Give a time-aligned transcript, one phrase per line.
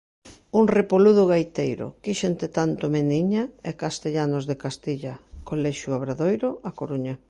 [0.59, 5.13] Un repoludo gaiteiro, Quíxente tanto, meniña e Castellanos de Castilla:
[5.49, 7.15] Colexio Obradoiro, A Coruña.